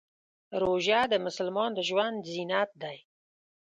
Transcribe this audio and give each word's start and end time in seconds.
روژه 0.61 1.01
د 1.11 1.13
مسلمان 1.25 1.69
د 1.75 1.79
ژوند 1.89 2.19
زینت 2.33 2.69
دی. 2.83 2.97